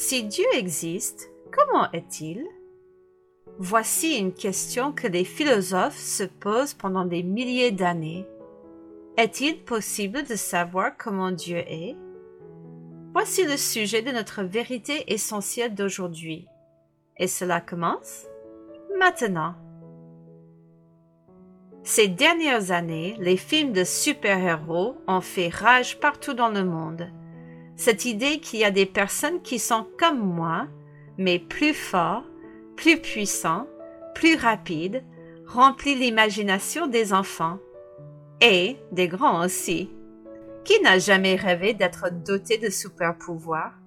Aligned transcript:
Si 0.00 0.22
Dieu 0.22 0.46
existe, 0.54 1.28
comment 1.50 1.90
est-il? 1.90 2.46
Voici 3.58 4.16
une 4.16 4.32
question 4.32 4.92
que 4.92 5.08
les 5.08 5.24
philosophes 5.24 5.98
se 5.98 6.22
posent 6.22 6.74
pendant 6.74 7.04
des 7.04 7.24
milliers 7.24 7.72
d'années. 7.72 8.24
Est-il 9.16 9.58
possible 9.64 10.22
de 10.22 10.36
savoir 10.36 10.96
comment 10.96 11.32
Dieu 11.32 11.56
est? 11.56 11.96
Voici 13.12 13.42
le 13.42 13.56
sujet 13.56 14.00
de 14.00 14.12
notre 14.12 14.44
vérité 14.44 15.12
essentielle 15.12 15.74
d'aujourd'hui. 15.74 16.46
Et 17.16 17.26
cela 17.26 17.60
commence 17.60 18.24
maintenant. 19.00 19.56
Ces 21.82 22.06
dernières 22.06 22.70
années, 22.70 23.16
les 23.18 23.36
films 23.36 23.72
de 23.72 23.82
super-héros 23.82 24.94
ont 25.08 25.20
fait 25.20 25.48
rage 25.48 25.98
partout 25.98 26.34
dans 26.34 26.50
le 26.50 26.62
monde. 26.62 27.08
Cette 27.78 28.04
idée 28.04 28.40
qu'il 28.40 28.58
y 28.58 28.64
a 28.64 28.72
des 28.72 28.86
personnes 28.86 29.40
qui 29.40 29.60
sont 29.60 29.86
comme 30.00 30.18
moi, 30.18 30.66
mais 31.16 31.38
plus 31.38 31.72
forts, 31.72 32.24
plus 32.76 33.00
puissants, 33.00 33.68
plus 34.16 34.34
rapides, 34.34 35.04
remplit 35.46 35.94
l'imagination 35.94 36.88
des 36.88 37.12
enfants 37.12 37.58
et 38.40 38.78
des 38.90 39.06
grands 39.06 39.44
aussi. 39.44 39.90
Qui 40.64 40.82
n'a 40.82 40.98
jamais 40.98 41.36
rêvé 41.36 41.72
d'être 41.72 42.10
doté 42.10 42.58
de 42.58 42.68
super-pouvoirs, 42.68 43.78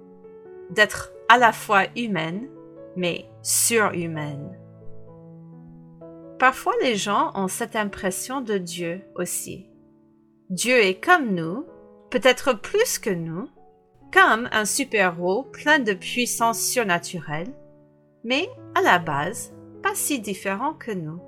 d'être 0.70 1.12
à 1.28 1.38
la 1.38 1.52
fois 1.52 1.84
humaine, 1.98 2.48
mais 2.96 3.26
surhumaine? 3.42 4.58
Parfois 6.40 6.74
les 6.82 6.96
gens 6.96 7.34
ont 7.36 7.50
cette 7.50 7.76
impression 7.76 8.40
de 8.40 8.58
Dieu 8.58 9.02
aussi. 9.16 9.70
Dieu 10.50 10.78
est 10.78 11.04
comme 11.04 11.36
nous, 11.36 11.66
peut-être 12.10 12.54
plus 12.54 12.98
que 12.98 13.10
nous, 13.10 13.50
comme 14.12 14.50
un 14.52 14.66
super-héros 14.66 15.44
plein 15.44 15.80
de 15.80 15.94
puissance 15.94 16.60
surnaturelle, 16.62 17.54
mais 18.24 18.50
à 18.76 18.82
la 18.82 19.00
base, 19.00 19.54
pas 19.82 19.96
si 19.96 20.20
différent 20.20 20.74
que 20.74 20.92
nous. 20.92 21.20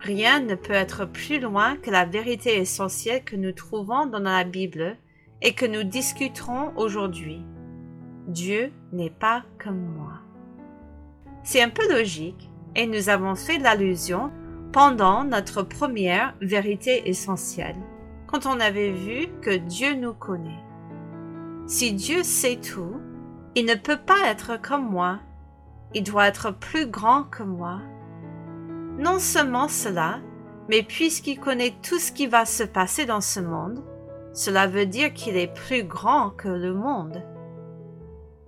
Rien 0.00 0.40
ne 0.40 0.54
peut 0.54 0.72
être 0.72 1.04
plus 1.04 1.40
loin 1.40 1.76
que 1.76 1.90
la 1.90 2.04
vérité 2.04 2.56
essentielle 2.58 3.24
que 3.24 3.36
nous 3.36 3.52
trouvons 3.52 4.06
dans 4.06 4.20
la 4.20 4.44
Bible 4.44 4.96
et 5.42 5.54
que 5.54 5.66
nous 5.66 5.82
discuterons 5.82 6.72
aujourd'hui. 6.76 7.42
Dieu 8.28 8.72
n'est 8.92 9.10
pas 9.10 9.42
comme 9.58 9.80
moi. 9.80 10.20
C'est 11.42 11.62
un 11.62 11.70
peu 11.70 11.90
logique 11.90 12.48
et 12.76 12.86
nous 12.86 13.08
avons 13.08 13.34
fait 13.34 13.58
l'allusion 13.58 14.30
pendant 14.72 15.24
notre 15.24 15.62
première 15.62 16.34
vérité 16.40 17.08
essentielle, 17.08 17.76
quand 18.26 18.46
on 18.46 18.60
avait 18.60 18.92
vu 18.92 19.28
que 19.40 19.56
Dieu 19.56 19.94
nous 19.94 20.14
connaît. 20.14 20.67
Si 21.68 21.92
Dieu 21.92 22.22
sait 22.22 22.56
tout, 22.56 22.96
il 23.54 23.66
ne 23.66 23.74
peut 23.74 23.98
pas 23.98 24.26
être 24.28 24.58
comme 24.58 24.88
moi. 24.88 25.18
Il 25.92 26.02
doit 26.02 26.26
être 26.26 26.50
plus 26.50 26.86
grand 26.86 27.24
que 27.24 27.42
moi. 27.42 27.82
Non 28.96 29.18
seulement 29.18 29.68
cela, 29.68 30.20
mais 30.70 30.82
puisqu'il 30.82 31.38
connaît 31.38 31.74
tout 31.82 31.98
ce 31.98 32.10
qui 32.10 32.26
va 32.26 32.46
se 32.46 32.62
passer 32.62 33.04
dans 33.04 33.20
ce 33.20 33.40
monde, 33.40 33.84
cela 34.32 34.66
veut 34.66 34.86
dire 34.86 35.12
qu'il 35.12 35.36
est 35.36 35.52
plus 35.52 35.84
grand 35.84 36.30
que 36.30 36.48
le 36.48 36.72
monde. 36.72 37.22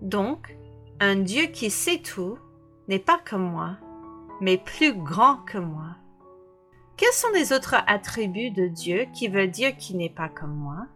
Donc, 0.01 0.57
un 0.99 1.17
Dieu 1.17 1.49
qui 1.49 1.69
sait 1.69 2.01
tout 2.01 2.39
n'est 2.89 2.99
pas 2.99 3.21
comme 3.29 3.51
moi, 3.51 3.77
mais 4.41 4.57
plus 4.57 4.95
grand 4.95 5.37
que 5.45 5.59
moi. 5.59 5.97
Quels 6.97 7.13
sont 7.13 7.33
les 7.35 7.53
autres 7.53 7.77
attributs 7.87 8.51
de 8.51 8.67
Dieu 8.67 9.05
qui 9.13 9.29
veulent 9.29 9.51
dire 9.51 9.77
qu'il 9.77 9.99
n'est 9.99 10.09
pas 10.09 10.31
comme 10.31 10.57
moi? 10.57 10.87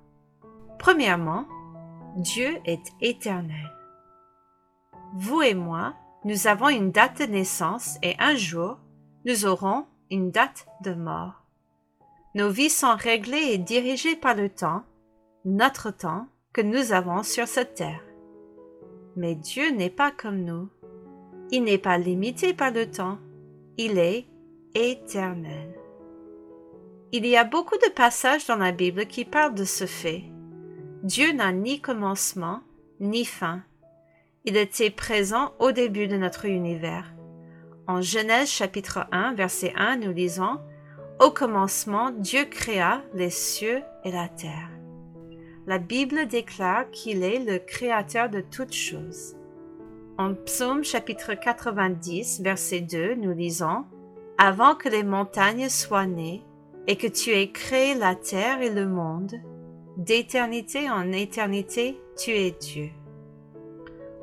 Premièrement, 0.79 1.45
Dieu 2.17 2.59
est 2.65 2.93
éternel. 3.01 3.73
Vous 5.17 5.43
et 5.43 5.55
moi, 5.55 5.95
nous 6.25 6.47
avons 6.47 6.69
une 6.69 6.93
date 6.93 7.19
de 7.19 7.27
naissance 7.27 7.99
et 8.05 8.15
un 8.21 8.37
jour, 8.37 8.79
nous 9.25 9.47
aurons 9.47 9.87
une 10.13 10.31
date 10.31 10.67
de 10.83 10.95
mort. 10.95 11.43
Nos 12.37 12.51
vies 12.51 12.71
sont 12.71 12.95
réglées 12.95 13.51
et 13.53 13.59
dirigées 13.59 14.15
par 14.15 14.37
le 14.37 14.49
temps, 14.49 14.85
notre 15.45 15.91
temps 15.91 16.29
que 16.53 16.61
nous 16.61 16.93
avons 16.93 17.25
sur 17.25 17.49
cette 17.49 17.75
terre. 17.75 18.05
Mais 19.17 19.35
Dieu 19.35 19.71
n'est 19.71 19.91
pas 19.91 20.13
comme 20.13 20.45
nous. 20.45 20.69
Il 21.51 21.65
n'est 21.65 21.79
pas 21.79 21.99
limité 21.99 22.55
par 22.55 22.71
le 22.71 22.91
temps. 22.91 23.19
Il 23.77 23.99
est 23.99 24.27
éternel. 24.75 25.75
Il 27.11 27.27
y 27.27 27.37
a 27.37 27.45
beaucoup 27.45 27.77
de 27.77 27.91
passages 27.93 28.47
dans 28.47 28.57
la 28.57 28.73
Bible 28.73 29.07
qui 29.07 29.25
parlent 29.25 29.55
de 29.55 29.65
ce 29.65 29.87
fait. 29.87 30.25
Dieu 31.05 31.33
n'a 31.33 31.53
ni 31.53 31.83
commencement 31.83 32.63
ni 32.99 33.27
fin. 33.27 33.61
Il 34.47 34.57
était 34.57 34.89
présent 34.89 35.53
au 35.59 35.71
début 35.71 36.09
de 36.09 36.17
notre 36.17 36.47
univers. 36.47 37.13
En 37.87 38.01
Genèse 38.01 38.49
chapitre 38.49 39.07
1 39.13 39.35
verset 39.35 39.75
1 39.77 39.99
nous 39.99 40.13
lisons 40.15 40.59
Au 41.21 41.31
commencement 41.31 42.11
Dieu 42.11 42.47
créa 42.47 43.03
les 43.13 43.29
cieux 43.29 43.83
et 44.05 44.13
la 44.13 44.29
terre. 44.29 44.71
La 45.67 45.77
Bible 45.77 46.27
déclare 46.27 46.91
qu'il 46.91 47.23
est 47.23 47.41
le 47.41 47.59
créateur 47.59 48.31
de 48.31 48.41
toutes 48.41 48.73
choses. 48.73 49.37
En 50.17 50.33
Psaume 50.33 50.85
chapitre 50.85 51.35
90 51.35 52.41
verset 52.41 52.81
2 52.81 53.17
nous 53.17 53.35
lisons 53.35 53.85
Avant 54.39 54.75
que 54.75 54.89
les 54.89 55.05
montagnes 55.05 55.69
soient 55.69 56.07
nées 56.07 56.43
et 56.87 56.97
que 56.97 57.09
tu 57.09 57.29
aies 57.33 57.51
créé 57.51 57.95
la 57.95 58.15
terre 58.15 58.63
et 58.63 58.71
le 58.71 58.87
monde, 58.87 59.35
D'éternité 59.97 60.91
en 60.91 61.13
éternité, 61.13 62.01
tu 62.19 62.33
es 62.33 62.51
Dieu. 62.51 62.91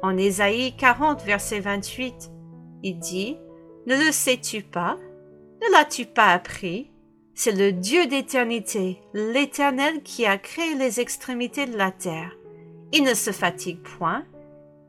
En 0.02 0.18
Ésaïe 0.18 0.76
40, 0.76 1.24
verset 1.24 1.62
28, 1.62 2.30
il 2.84 3.00
dit, 3.00 3.38
Ne 3.88 3.96
le 3.96 4.12
sais-tu 4.12 4.64
pas? 4.64 4.98
Ne 5.62 5.72
l'as-tu 5.72 6.06
pas 6.06 6.34
appris? 6.34 6.92
C'est 7.34 7.54
le 7.54 7.72
Dieu 7.72 8.06
d'éternité, 8.08 9.02
l'Éternel 9.14 10.04
qui 10.04 10.26
a 10.26 10.38
créé 10.38 10.76
les 10.76 11.00
extrémités 11.00 11.66
de 11.66 11.78
la 11.78 11.92
terre. 11.92 12.36
Il 12.92 13.06
ne 13.06 13.14
se 13.14 13.32
fatigue 13.32 13.82
point, 13.82 14.26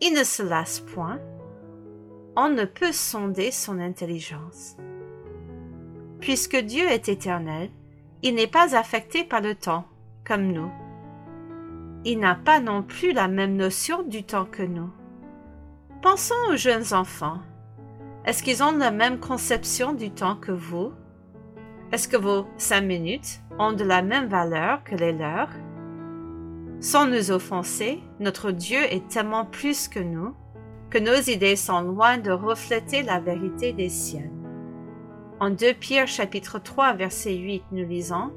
il 0.00 0.12
ne 0.14 0.24
se 0.24 0.42
lasse 0.42 0.80
point. 0.80 1.20
On 2.34 2.48
ne 2.48 2.64
peut 2.64 2.90
sonder 2.90 3.52
son 3.52 3.78
intelligence. 3.78 4.76
Puisque 6.18 6.56
Dieu 6.56 6.88
est 6.88 7.08
éternel, 7.08 7.70
il 8.22 8.34
n'est 8.34 8.48
pas 8.48 8.76
affecté 8.76 9.22
par 9.22 9.40
le 9.40 9.54
temps 9.54 9.86
comme 10.32 10.50
nous. 10.50 10.70
Il 12.06 12.18
n'a 12.18 12.34
pas 12.34 12.58
non 12.58 12.82
plus 12.82 13.12
la 13.12 13.28
même 13.28 13.54
notion 13.54 14.02
du 14.02 14.24
temps 14.24 14.46
que 14.46 14.62
nous. 14.62 14.88
Pensons 16.00 16.34
aux 16.50 16.56
jeunes 16.56 16.94
enfants. 16.94 17.40
Est-ce 18.24 18.42
qu'ils 18.42 18.62
ont 18.62 18.72
la 18.72 18.90
même 18.90 19.18
conception 19.18 19.92
du 19.92 20.10
temps 20.10 20.36
que 20.36 20.50
vous? 20.50 20.94
Est-ce 21.92 22.08
que 22.08 22.16
vos 22.16 22.46
cinq 22.56 22.80
minutes 22.80 23.42
ont 23.58 23.74
de 23.74 23.84
la 23.84 24.00
même 24.00 24.26
valeur 24.26 24.82
que 24.84 24.94
les 24.94 25.12
leurs? 25.12 25.50
Sans 26.80 27.06
nous 27.06 27.30
offenser, 27.30 28.00
notre 28.18 28.52
Dieu 28.52 28.80
est 28.90 29.06
tellement 29.08 29.44
plus 29.44 29.86
que 29.86 30.00
nous 30.00 30.34
que 30.88 30.98
nos 30.98 31.20
idées 31.30 31.56
sont 31.56 31.82
loin 31.82 32.16
de 32.16 32.30
refléter 32.30 33.02
la 33.02 33.20
vérité 33.20 33.74
des 33.74 33.90
siennes. 33.90 34.32
En 35.40 35.50
2 35.50 35.74
Pierre 35.74 36.08
chapitre 36.08 36.58
3 36.58 36.94
verset 36.94 37.34
8 37.34 37.64
nous 37.72 37.86
lisons 37.86 38.32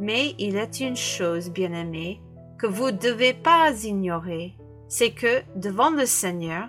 mais 0.00 0.34
il 0.38 0.56
est 0.56 0.80
une 0.80 0.96
chose, 0.96 1.50
bien-aimée, 1.50 2.20
que 2.58 2.66
vous 2.66 2.86
ne 2.86 2.96
devez 2.96 3.34
pas 3.34 3.70
ignorer, 3.84 4.56
c'est 4.88 5.12
que, 5.12 5.42
devant 5.56 5.90
le 5.90 6.06
Seigneur, 6.06 6.68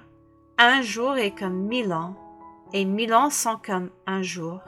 un 0.58 0.82
jour 0.82 1.16
est 1.16 1.32
comme 1.32 1.66
mille 1.66 1.94
ans, 1.94 2.16
et 2.74 2.86
mille 2.86 3.14
ans 3.14 3.30
sont 3.30 3.58
comme 3.66 3.90
un 4.06 4.22
jour. 4.22 4.60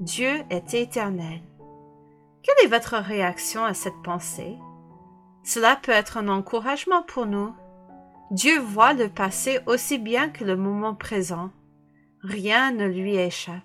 Dieu 0.00 0.42
est 0.50 0.72
éternel. 0.74 1.40
Quelle 2.42 2.64
est 2.64 2.68
votre 2.68 2.96
réaction 2.96 3.64
à 3.64 3.74
cette 3.74 4.00
pensée? 4.04 4.56
Cela 5.42 5.76
peut 5.76 5.92
être 5.92 6.18
un 6.18 6.28
encouragement 6.28 7.02
pour 7.02 7.26
nous. 7.26 7.52
Dieu 8.30 8.60
voit 8.60 8.92
le 8.92 9.08
passé 9.08 9.60
aussi 9.66 9.98
bien 9.98 10.28
que 10.28 10.44
le 10.44 10.56
moment 10.56 10.94
présent. 10.94 11.50
Rien 12.22 12.72
ne 12.72 12.86
lui 12.86 13.16
échappe. 13.16 13.62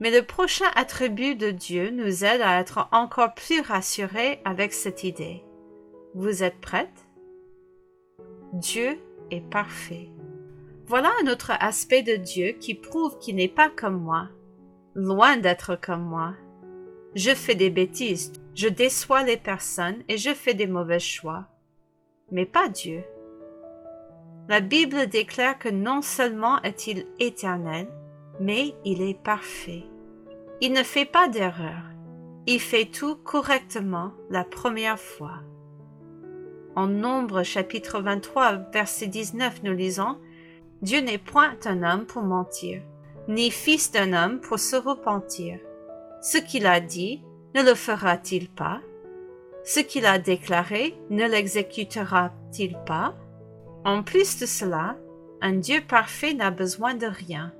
Mais 0.00 0.10
le 0.10 0.22
prochain 0.22 0.66
attribut 0.74 1.36
de 1.36 1.50
Dieu 1.50 1.90
nous 1.90 2.24
aide 2.24 2.40
à 2.40 2.58
être 2.58 2.88
encore 2.90 3.34
plus 3.34 3.60
rassurés 3.60 4.40
avec 4.44 4.72
cette 4.72 5.04
idée. 5.04 5.44
Vous 6.14 6.42
êtes 6.42 6.60
prête? 6.60 7.06
Dieu 8.54 8.98
est 9.30 9.48
parfait. 9.48 10.08
Voilà 10.86 11.12
un 11.22 11.30
autre 11.30 11.52
aspect 11.60 12.02
de 12.02 12.16
Dieu 12.16 12.52
qui 12.58 12.74
prouve 12.74 13.18
qu'il 13.18 13.36
n'est 13.36 13.46
pas 13.46 13.68
comme 13.68 14.00
moi, 14.00 14.28
loin 14.94 15.36
d'être 15.36 15.76
comme 15.80 16.02
moi. 16.02 16.34
Je 17.14 17.34
fais 17.34 17.54
des 17.54 17.70
bêtises, 17.70 18.32
je 18.54 18.68
déçois 18.68 19.22
les 19.22 19.36
personnes 19.36 20.02
et 20.08 20.16
je 20.16 20.34
fais 20.34 20.54
des 20.54 20.66
mauvais 20.66 20.98
choix. 20.98 21.46
Mais 22.32 22.46
pas 22.46 22.68
Dieu. 22.68 23.04
La 24.48 24.60
Bible 24.60 25.06
déclare 25.06 25.58
que 25.58 25.68
non 25.68 26.02
seulement 26.02 26.60
est-il 26.62 27.06
éternel, 27.20 27.86
mais 28.40 28.74
il 28.84 29.02
est 29.02 29.22
parfait. 29.22 29.84
Il 30.62 30.72
ne 30.72 30.82
fait 30.82 31.04
pas 31.04 31.28
d'erreur. 31.28 31.82
Il 32.46 32.58
fait 32.58 32.86
tout 32.86 33.16
correctement 33.16 34.12
la 34.30 34.44
première 34.44 34.98
fois. 34.98 35.42
En 36.74 36.86
Nombre 36.86 37.42
chapitre 37.42 38.00
23 38.00 38.70
verset 38.72 39.06
19 39.06 39.62
nous 39.62 39.74
lisons 39.74 40.16
Dieu 40.82 41.00
n'est 41.00 41.18
point 41.18 41.54
un 41.66 41.82
homme 41.82 42.06
pour 42.06 42.22
mentir, 42.22 42.82
ni 43.28 43.50
fils 43.50 43.92
d'un 43.92 44.14
homme 44.14 44.40
pour 44.40 44.58
se 44.58 44.76
repentir. 44.76 45.58
Ce 46.22 46.38
qu'il 46.38 46.66
a 46.66 46.80
dit, 46.80 47.22
ne 47.54 47.62
le 47.62 47.74
fera-t-il 47.74 48.48
pas? 48.48 48.80
Ce 49.64 49.80
qu'il 49.80 50.06
a 50.06 50.18
déclaré, 50.18 50.96
ne 51.10 51.26
l'exécutera-t-il 51.26 52.78
pas? 52.86 53.14
En 53.84 54.02
plus 54.02 54.40
de 54.40 54.46
cela, 54.46 54.96
un 55.42 55.52
Dieu 55.52 55.80
parfait 55.86 56.32
n'a 56.32 56.50
besoin 56.50 56.94
de 56.94 57.06
rien. 57.06 57.52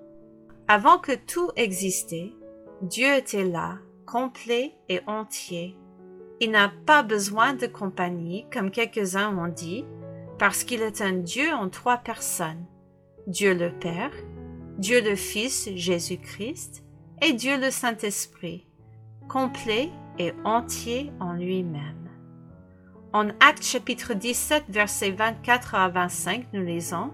Avant 0.72 0.99
que 0.99 1.17
tout 1.17 1.50
existait, 1.56 2.32
Dieu 2.81 3.12
était 3.17 3.43
là, 3.43 3.78
complet 4.06 4.72
et 4.88 5.00
entier. 5.08 5.76
Il 6.38 6.52
n'a 6.52 6.70
pas 6.87 7.02
besoin 7.02 7.55
de 7.55 7.67
compagnie, 7.67 8.46
comme 8.52 8.70
quelques-uns 8.70 9.37
ont 9.37 9.49
dit, 9.49 9.84
parce 10.38 10.62
qu'il 10.62 10.82
est 10.82 11.00
un 11.00 11.14
Dieu 11.14 11.52
en 11.52 11.70
trois 11.70 11.96
personnes. 11.96 12.67
Dieu 13.26 13.52
le 13.52 13.72
Père, 13.72 14.12
Dieu 14.78 15.00
le 15.02 15.17
Fils 15.17 15.69
Jésus-Christ 15.75 16.84
et 17.20 17.32
Dieu 17.32 17.58
le 17.58 17.73
Saint-Esprit, 17.73 18.69
complet 19.28 19.90
et 20.20 20.32
entier 20.44 21.11
en 21.19 21.32
lui-même. 21.32 22.08
En 23.12 23.31
Actes 23.40 23.64
chapitre 23.64 24.14
17 24.14 24.66
versets 24.69 25.11
24 25.11 25.75
à 25.75 25.88
25 25.88 26.46
nous 26.52 26.62
lisons 26.62 27.11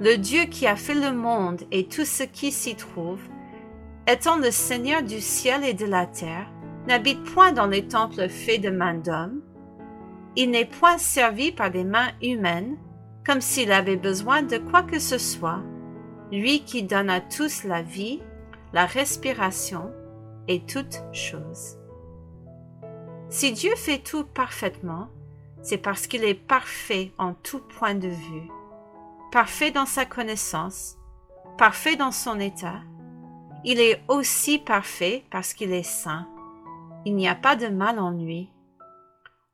Le 0.00 0.16
Dieu 0.16 0.44
qui 0.44 0.66
a 0.66 0.76
fait 0.76 0.94
le 0.94 1.12
monde 1.12 1.60
et 1.70 1.84
tout 1.86 2.06
ce 2.06 2.22
qui 2.22 2.52
s'y 2.52 2.74
trouve, 2.74 3.20
étant 4.06 4.38
le 4.38 4.50
Seigneur 4.50 5.02
du 5.02 5.20
ciel 5.20 5.62
et 5.62 5.74
de 5.74 5.84
la 5.84 6.06
terre, 6.06 6.50
n'habite 6.86 7.22
point 7.22 7.52
dans 7.52 7.66
les 7.66 7.86
temples 7.86 8.30
faits 8.30 8.62
de 8.62 8.70
mains 8.70 8.94
d'hommes, 8.94 9.42
il 10.36 10.50
n'est 10.50 10.64
point 10.64 10.96
servi 10.96 11.52
par 11.52 11.70
des 11.70 11.84
mains 11.84 12.12
humaines, 12.22 12.78
comme 13.26 13.42
s'il 13.42 13.72
avait 13.72 13.98
besoin 13.98 14.42
de 14.42 14.56
quoi 14.56 14.82
que 14.82 14.98
ce 14.98 15.18
soit, 15.18 15.62
lui 16.32 16.60
qui 16.64 16.82
donne 16.82 17.10
à 17.10 17.20
tous 17.20 17.64
la 17.64 17.82
vie, 17.82 18.22
la 18.72 18.86
respiration 18.86 19.92
et 20.48 20.64
toutes 20.64 21.02
choses. 21.12 21.76
Si 23.28 23.52
Dieu 23.52 23.72
fait 23.76 23.98
tout 23.98 24.24
parfaitement, 24.24 25.08
c'est 25.62 25.78
parce 25.78 26.06
qu'il 26.06 26.24
est 26.24 26.34
parfait 26.34 27.12
en 27.18 27.34
tout 27.34 27.60
point 27.60 27.94
de 27.94 28.08
vue, 28.08 28.48
parfait 29.30 29.70
dans 29.70 29.86
sa 29.86 30.04
connaissance, 30.04 30.96
parfait 31.56 31.94
dans 31.94 32.10
son 32.10 32.40
état. 32.40 32.80
Il 33.64 33.78
est 33.78 34.02
aussi 34.08 34.58
parfait 34.58 35.24
parce 35.30 35.54
qu'il 35.54 35.72
est 35.72 35.84
saint. 35.84 36.26
Il 37.04 37.14
n'y 37.14 37.28
a 37.28 37.36
pas 37.36 37.54
de 37.54 37.68
mal 37.68 37.98
en 38.00 38.10
lui. 38.10 38.50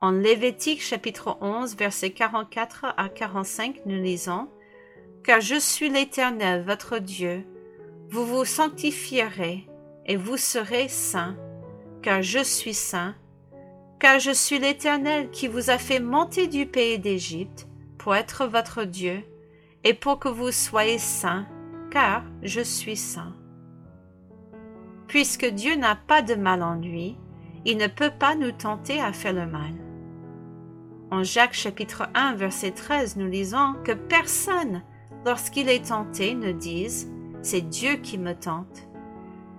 En 0.00 0.12
Lévitique 0.12 0.82
chapitre 0.82 1.37
11 1.40 1.76
versets 1.76 2.11
44 2.11 2.87
à 2.96 3.08
45 3.08 3.82
nous 3.87 4.02
lisons 4.02 4.49
Car 5.25 5.40
je 5.40 5.58
suis 5.58 5.90
l'Éternel 5.90 6.64
votre 6.64 6.99
Dieu, 6.99 7.44
vous 8.08 8.25
vous 8.25 8.44
sanctifierez 8.44 9.67
et 10.06 10.17
vous 10.17 10.37
serez 10.37 10.88
saints, 10.88 11.37
car 12.02 12.23
je 12.23 12.43
suis 12.43 12.75
saint, 12.75 13.14
car 13.99 14.20
je 14.20 14.31
suis 14.31 14.58
l'Éternel 14.58 15.31
qui 15.31 15.49
vous 15.49 15.70
a 15.70 15.78
fait 15.78 16.00
monter 16.00 16.46
du 16.46 16.67
pays 16.67 16.99
d'Égypte 16.99 17.67
pour 17.99 18.14
être 18.14 18.46
votre 18.46 18.84
Dieu 18.84 19.25
et 19.86 19.94
pour 19.94 20.18
que 20.18 20.28
vous 20.28 20.50
soyez 20.50 20.98
saints, 20.98 21.46
car 21.92 22.24
je 22.42 22.60
suis 22.60 22.96
saint. 22.96 23.36
Puisque 25.06 25.46
Dieu 25.46 25.76
n'a 25.76 25.94
pas 25.94 26.22
de 26.22 26.34
mal 26.34 26.64
en 26.64 26.74
lui, 26.74 27.16
il 27.64 27.76
ne 27.76 27.86
peut 27.86 28.10
pas 28.10 28.34
nous 28.34 28.50
tenter 28.50 29.00
à 29.00 29.12
faire 29.12 29.32
le 29.32 29.46
mal. 29.46 29.74
En 31.12 31.22
Jacques 31.22 31.54
chapitre 31.54 32.08
1 32.14 32.34
verset 32.34 32.72
13 32.72 33.16
nous 33.16 33.28
lisons 33.28 33.74
que 33.84 33.92
personne, 33.92 34.82
lorsqu'il 35.24 35.68
est 35.68 35.86
tenté, 35.86 36.34
ne 36.34 36.50
dise 36.50 37.08
C'est 37.42 37.60
Dieu 37.60 37.94
qui 37.94 38.18
me 38.18 38.34
tente, 38.34 38.88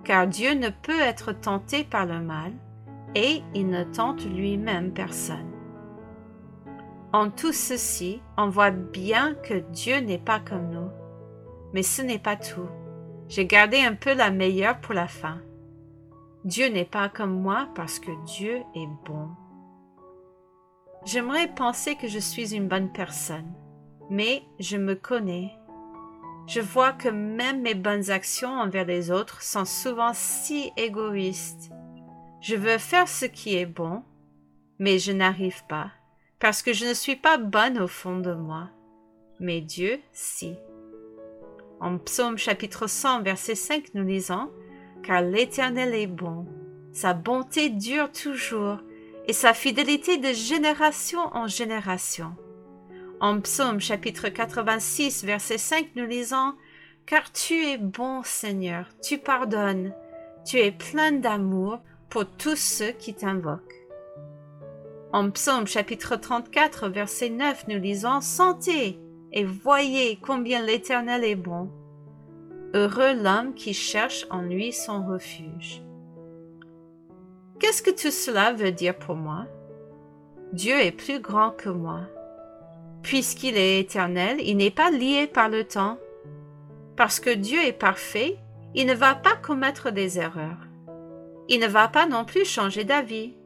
car 0.04 0.26
Dieu 0.26 0.52
ne 0.52 0.68
peut 0.68 1.00
être 1.00 1.32
tenté 1.32 1.84
par 1.84 2.04
le 2.04 2.20
mal, 2.20 2.52
et 3.14 3.40
il 3.54 3.70
ne 3.70 3.82
tente 3.82 4.26
lui-même 4.26 4.92
personne. 4.92 5.57
En 7.18 7.30
tout 7.30 7.52
ceci, 7.52 8.22
on 8.36 8.48
voit 8.48 8.70
bien 8.70 9.34
que 9.34 9.54
Dieu 9.72 9.96
n'est 9.96 10.20
pas 10.20 10.38
comme 10.38 10.70
nous. 10.70 10.88
Mais 11.72 11.82
ce 11.82 12.00
n'est 12.00 12.20
pas 12.20 12.36
tout. 12.36 12.68
J'ai 13.28 13.44
gardé 13.44 13.78
un 13.80 13.96
peu 13.96 14.14
la 14.14 14.30
meilleure 14.30 14.80
pour 14.80 14.94
la 14.94 15.08
fin. 15.08 15.40
Dieu 16.44 16.68
n'est 16.68 16.84
pas 16.84 17.08
comme 17.08 17.42
moi 17.42 17.66
parce 17.74 17.98
que 17.98 18.12
Dieu 18.24 18.62
est 18.76 18.88
bon. 19.04 19.30
J'aimerais 21.06 21.52
penser 21.52 21.96
que 21.96 22.06
je 22.06 22.20
suis 22.20 22.54
une 22.54 22.68
bonne 22.68 22.92
personne, 22.92 23.52
mais 24.08 24.44
je 24.60 24.76
me 24.76 24.94
connais. 24.94 25.50
Je 26.46 26.60
vois 26.60 26.92
que 26.92 27.08
même 27.08 27.62
mes 27.62 27.74
bonnes 27.74 28.12
actions 28.12 28.60
envers 28.60 28.84
les 28.84 29.10
autres 29.10 29.42
sont 29.42 29.64
souvent 29.64 30.12
si 30.14 30.70
égoïstes. 30.76 31.72
Je 32.40 32.54
veux 32.54 32.78
faire 32.78 33.08
ce 33.08 33.24
qui 33.24 33.56
est 33.56 33.66
bon, 33.66 34.04
mais 34.78 35.00
je 35.00 35.10
n'arrive 35.10 35.66
pas, 35.66 35.90
parce 36.38 36.62
que 36.62 36.72
je 36.72 36.86
ne 36.86 36.94
suis 36.94 37.16
pas 37.16 37.36
bonne 37.36 37.78
au 37.78 37.88
fond 37.88 38.18
de 38.18 38.32
moi. 38.32 38.68
Mais 39.40 39.60
Dieu, 39.60 39.98
si. 40.12 40.54
En 41.80 41.98
Psaume 41.98 42.38
chapitre 42.38 42.86
100, 42.86 43.22
verset 43.22 43.54
5, 43.54 43.94
nous 43.94 44.04
lisons 44.04 44.50
Car 45.02 45.22
l'Éternel 45.22 45.94
est 45.94 46.08
bon, 46.08 46.46
sa 46.92 47.14
bonté 47.14 47.70
dure 47.70 48.10
toujours, 48.10 48.78
et 49.26 49.32
sa 49.32 49.54
fidélité 49.54 50.16
de 50.16 50.32
génération 50.32 51.20
en 51.32 51.46
génération. 51.46 52.34
En 53.20 53.40
Psaume 53.40 53.80
chapitre 53.80 54.28
86 54.28 55.24
verset 55.24 55.58
5 55.58 55.90
nous 55.96 56.06
lisons 56.06 56.54
Car 57.06 57.32
tu 57.32 57.66
es 57.66 57.78
bon 57.78 58.22
Seigneur, 58.24 58.86
tu 59.02 59.18
pardonnes, 59.18 59.92
tu 60.44 60.58
es 60.58 60.72
plein 60.72 61.12
d'amour 61.12 61.80
pour 62.08 62.26
tous 62.26 62.56
ceux 62.56 62.92
qui 62.92 63.14
t'invoquent. 63.14 63.87
En 65.10 65.30
Psaume 65.30 65.66
chapitre 65.66 66.16
34 66.16 66.90
verset 66.90 67.30
9 67.30 67.68
nous 67.68 67.78
lisons 67.78 68.20
Sentez 68.20 68.98
et 69.32 69.42
voyez 69.42 70.18
combien 70.20 70.62
l'Éternel 70.62 71.24
est 71.24 71.34
bon. 71.34 71.70
Heureux 72.74 73.14
l'homme 73.14 73.54
qui 73.54 73.72
cherche 73.72 74.26
en 74.28 74.42
lui 74.42 74.70
son 74.70 75.06
refuge. 75.06 75.82
Qu'est-ce 77.58 77.82
que 77.82 77.90
tout 77.90 78.10
cela 78.10 78.52
veut 78.52 78.70
dire 78.70 78.98
pour 78.98 79.14
moi? 79.14 79.46
Dieu 80.52 80.78
est 80.78 80.92
plus 80.92 81.20
grand 81.20 81.52
que 81.52 81.70
moi. 81.70 82.00
Puisqu'il 83.02 83.56
est 83.56 83.80
éternel, 83.80 84.36
il 84.42 84.58
n'est 84.58 84.70
pas 84.70 84.90
lié 84.90 85.26
par 85.26 85.48
le 85.48 85.64
temps. 85.64 85.96
Parce 86.96 87.18
que 87.18 87.30
Dieu 87.30 87.64
est 87.64 87.72
parfait, 87.72 88.36
il 88.74 88.86
ne 88.86 88.94
va 88.94 89.14
pas 89.14 89.36
commettre 89.36 89.90
des 89.90 90.18
erreurs. 90.18 90.68
Il 91.48 91.60
ne 91.60 91.66
va 91.66 91.88
pas 91.88 92.06
non 92.06 92.26
plus 92.26 92.44
changer 92.44 92.84
d'avis. 92.84 93.38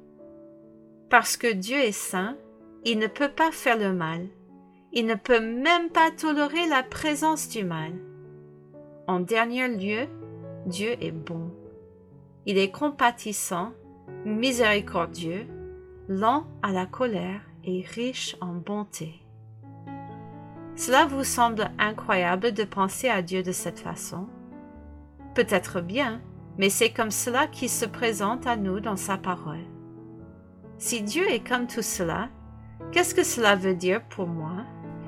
Parce 1.12 1.36
que 1.36 1.52
Dieu 1.52 1.76
est 1.76 1.92
saint, 1.92 2.38
il 2.86 2.98
ne 2.98 3.06
peut 3.06 3.28
pas 3.28 3.52
faire 3.52 3.76
le 3.76 3.92
mal. 3.92 4.28
Il 4.94 5.04
ne 5.04 5.14
peut 5.14 5.40
même 5.40 5.90
pas 5.90 6.10
tolérer 6.10 6.66
la 6.70 6.82
présence 6.82 7.50
du 7.50 7.64
mal. 7.64 7.92
En 9.06 9.20
dernier 9.20 9.68
lieu, 9.68 10.06
Dieu 10.64 10.96
est 11.02 11.12
bon. 11.12 11.50
Il 12.46 12.56
est 12.56 12.70
compatissant 12.70 13.72
miséricordieux, 14.24 15.46
lent 16.08 16.46
à 16.62 16.72
la 16.72 16.86
colère 16.86 17.42
et 17.62 17.84
riche 17.86 18.34
en 18.40 18.54
bonté. 18.54 19.20
Cela 20.76 21.04
vous 21.04 21.24
semble 21.24 21.72
incroyable 21.78 22.52
de 22.52 22.64
penser 22.64 23.10
à 23.10 23.20
Dieu 23.20 23.42
de 23.42 23.52
cette 23.52 23.80
façon 23.80 24.28
Peut-être 25.34 25.82
bien, 25.82 26.22
mais 26.56 26.70
c'est 26.70 26.90
comme 26.90 27.10
cela 27.10 27.48
qu'il 27.48 27.68
se 27.68 27.84
présente 27.84 28.46
à 28.46 28.56
nous 28.56 28.80
dans 28.80 28.96
sa 28.96 29.18
parole. 29.18 29.71
Si 30.82 31.00
Dieu 31.00 31.30
est 31.30 31.46
comme 31.46 31.68
tout 31.68 31.80
cela, 31.80 32.28
qu'est-ce 32.90 33.14
que 33.14 33.22
cela 33.22 33.54
veut 33.54 33.76
dire 33.76 34.02
pour 34.08 34.26
moi? 34.26 34.64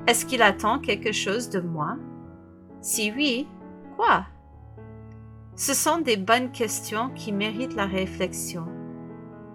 Est-ce 0.07 0.25
qu'il 0.25 0.41
attend 0.41 0.79
quelque 0.79 1.11
chose 1.11 1.49
de 1.49 1.59
moi? 1.59 1.97
Si 2.79 3.11
oui, 3.11 3.45
quoi? 3.97 4.25
Ce 5.57 5.73
sont 5.73 5.97
des 5.97 6.15
bonnes 6.15 6.53
questions 6.53 7.09
qui 7.09 7.33
méritent 7.33 7.75
la 7.75 7.87
réflexion. 7.87 8.65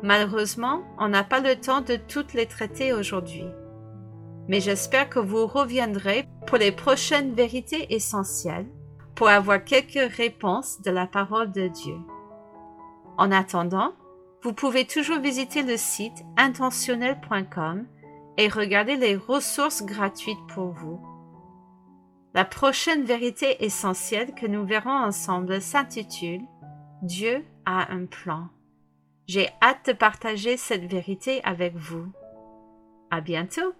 Malheureusement, 0.02 0.82
on 0.98 1.08
n'a 1.08 1.24
pas 1.24 1.40
le 1.40 1.56
temps 1.56 1.80
de 1.80 1.96
toutes 1.96 2.34
les 2.34 2.44
traiter 2.44 2.92
aujourd'hui. 2.92 3.46
Mais 4.46 4.60
j'espère 4.60 5.08
que 5.08 5.20
vous 5.20 5.46
reviendrez 5.46 6.28
pour 6.46 6.58
les 6.58 6.70
prochaines 6.70 7.32
vérités 7.32 7.94
essentielles 7.94 8.68
pour 9.14 9.30
avoir 9.30 9.64
quelques 9.64 10.12
réponses 10.18 10.82
de 10.82 10.90
la 10.90 11.06
parole 11.06 11.50
de 11.50 11.68
Dieu. 11.68 11.96
En 13.16 13.32
attendant, 13.32 13.94
vous 14.42 14.52
pouvez 14.52 14.86
toujours 14.86 15.18
visiter 15.18 15.62
le 15.62 15.76
site 15.76 16.24
intentionnel.com 16.36 17.86
et 18.38 18.48
regarder 18.48 18.96
les 18.96 19.16
ressources 19.16 19.82
gratuites 19.82 20.46
pour 20.48 20.72
vous. 20.72 21.00
La 22.32 22.44
prochaine 22.44 23.04
vérité 23.04 23.64
essentielle 23.64 24.34
que 24.34 24.46
nous 24.46 24.64
verrons 24.64 24.90
ensemble 24.90 25.60
s'intitule 25.60 26.42
Dieu 27.02 27.44
a 27.66 27.92
un 27.92 28.06
plan. 28.06 28.48
J'ai 29.26 29.48
hâte 29.62 29.86
de 29.88 29.92
partager 29.92 30.56
cette 30.56 30.84
vérité 30.84 31.40
avec 31.44 31.74
vous. 31.74 32.06
À 33.10 33.20
bientôt! 33.20 33.74